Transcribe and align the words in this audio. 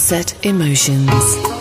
Sunset 0.00 0.46
Emotions. 0.46 1.59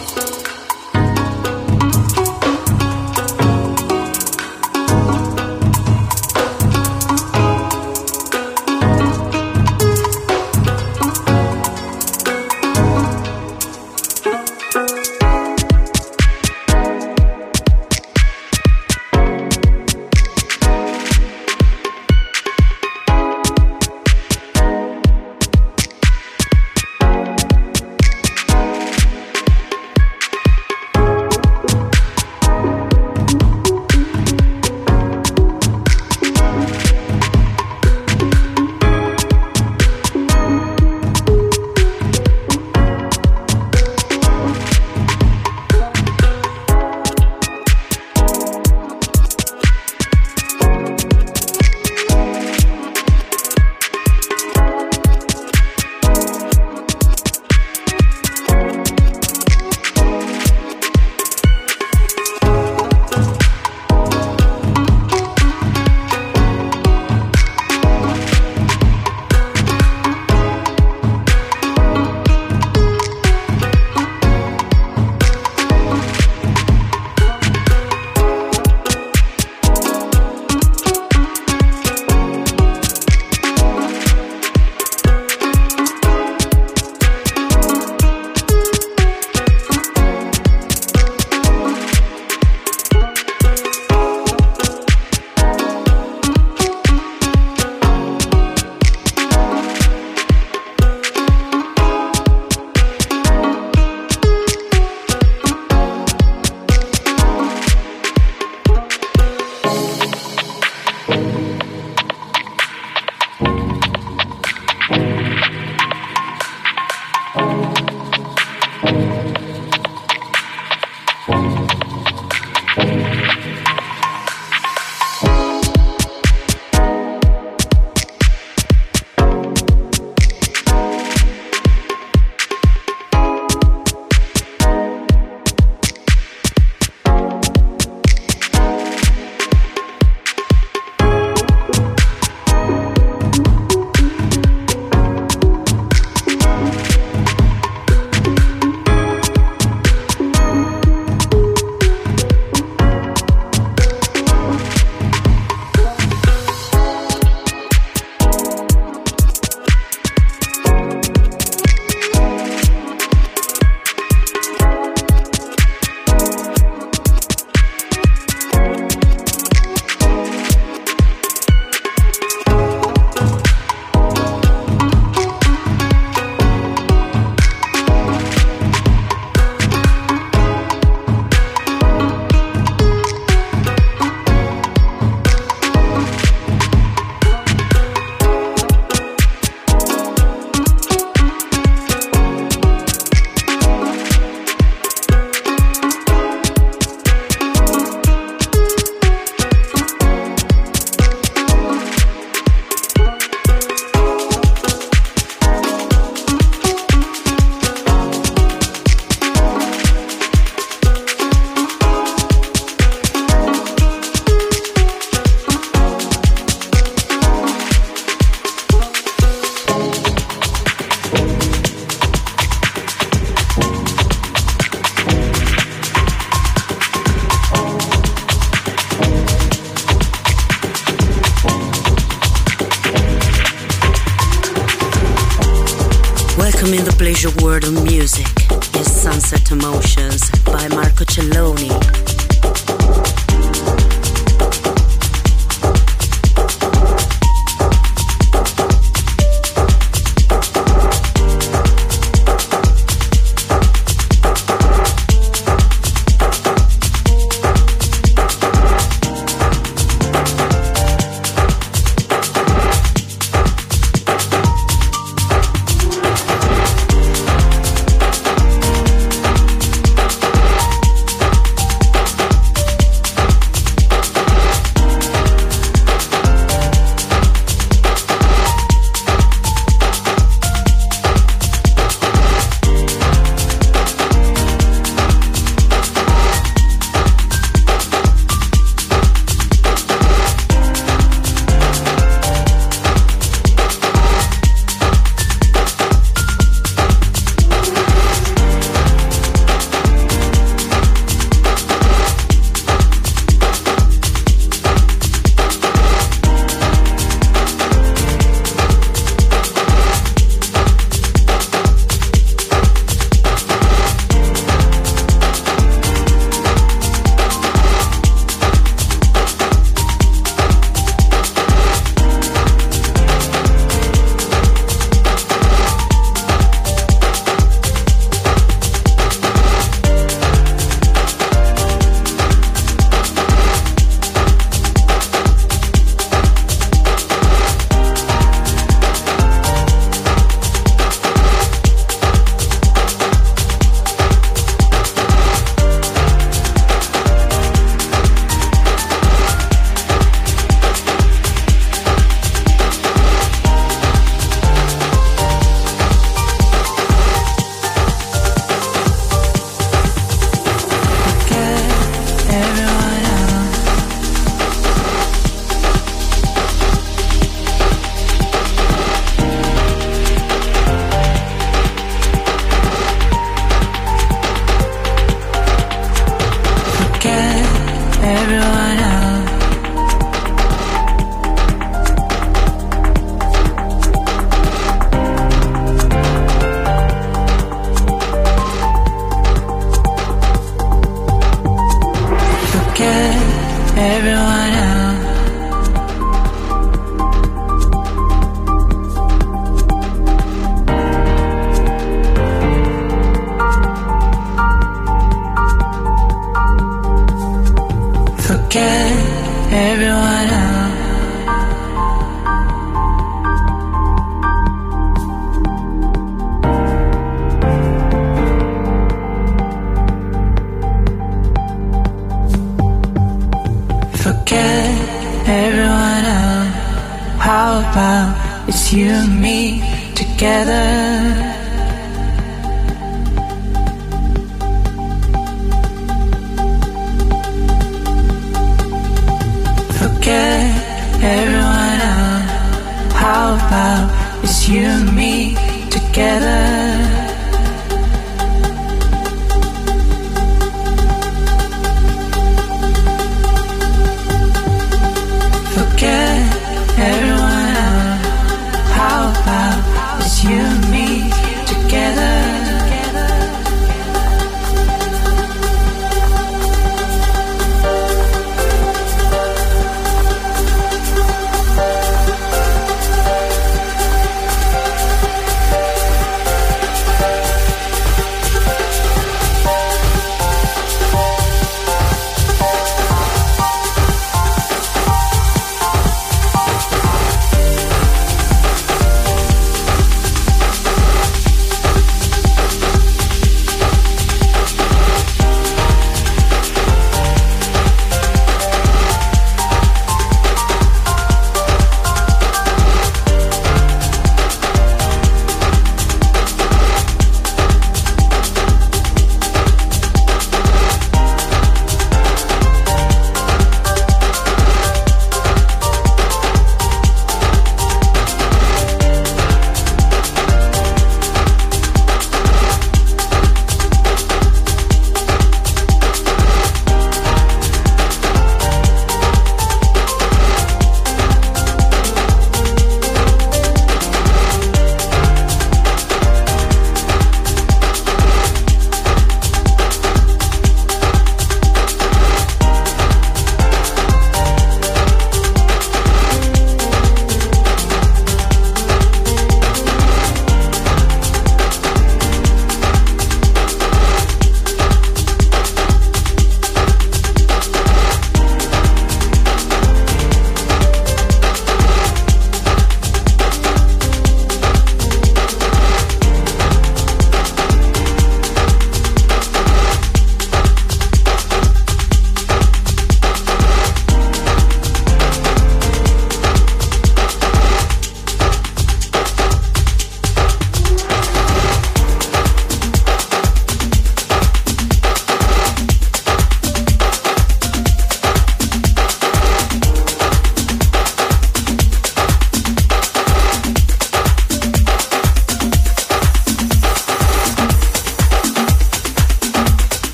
You 428.72 428.90
and 428.90 429.20
me 429.20 429.62
together? 429.96 430.99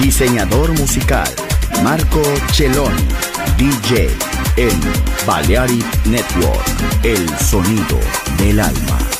Diseñador 0.00 0.72
musical, 0.72 1.28
Marco 1.82 2.22
Celloni. 2.52 3.08
DJ 3.56 4.10
en 4.56 4.80
Balearic 5.26 6.06
Network. 6.06 6.64
El 7.02 7.28
sonido 7.38 7.98
del 8.38 8.60
alma. 8.60 9.19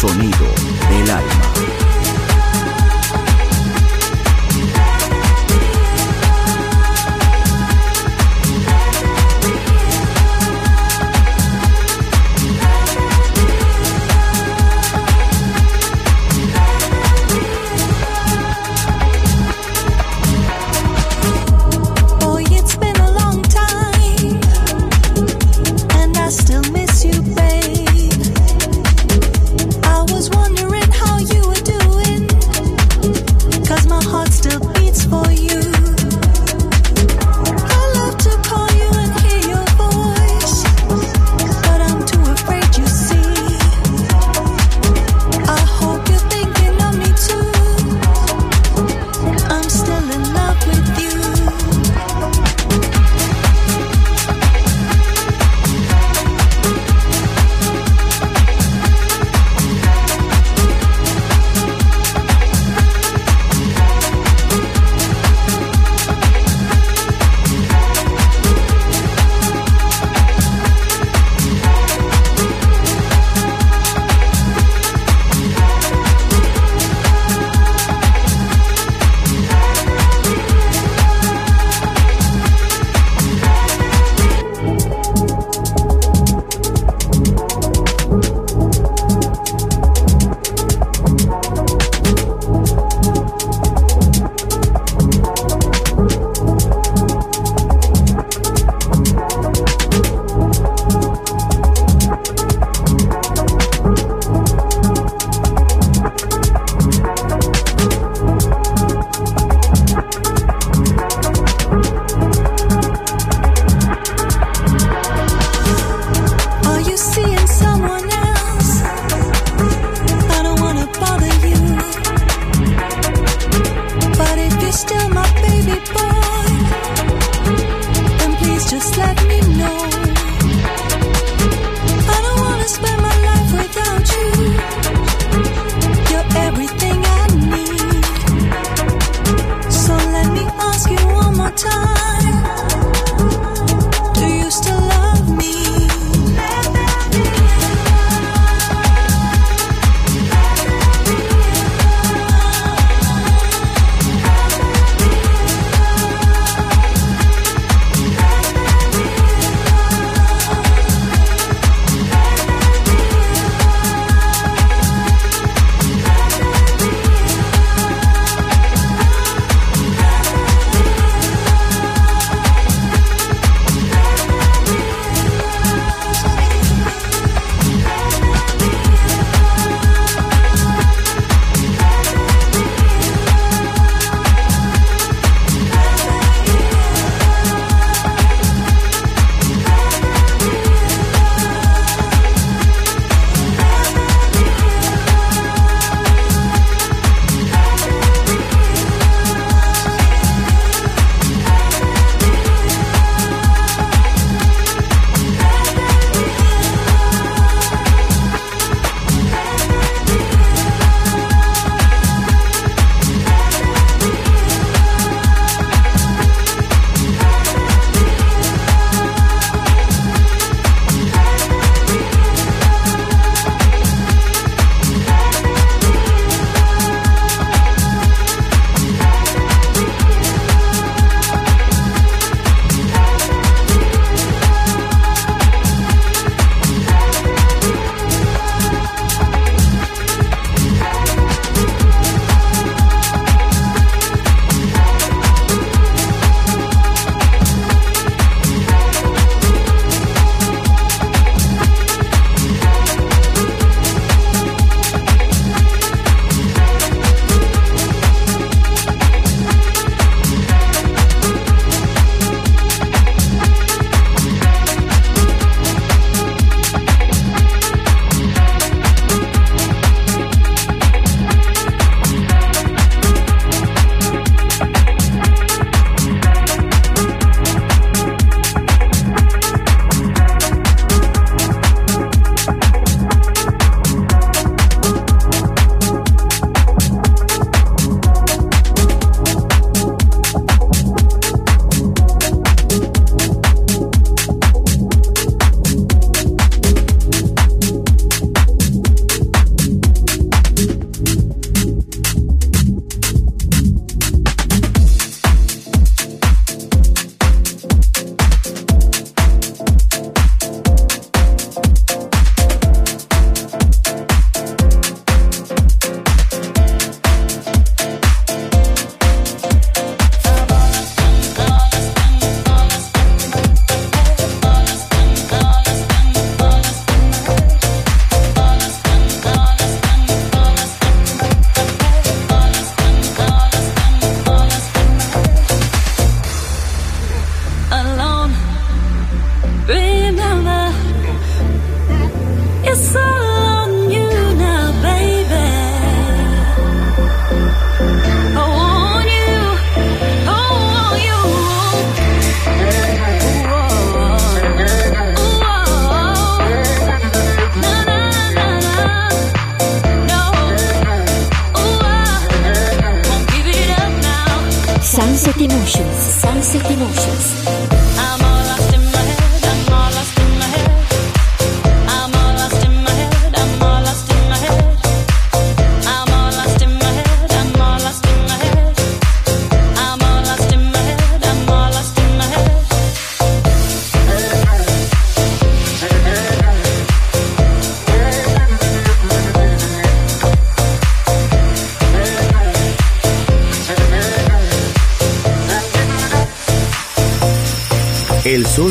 Sonido 0.00 0.29